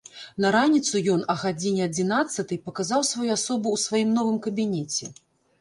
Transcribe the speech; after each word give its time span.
На 0.43 0.49
раніцу 0.55 1.01
ён 1.15 1.19
а 1.33 1.35
гадзіне 1.41 1.83
адзінаццатай 1.89 2.61
паказаў 2.71 3.05
сваю 3.11 3.29
асобу 3.37 3.67
ў 3.77 3.83
сваім 3.85 4.09
новым 4.17 4.37
кабінеце. 4.49 5.05